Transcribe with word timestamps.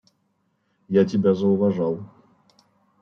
Я 0.89 1.05
тебя 1.05 1.35
зауважал. 1.35 2.01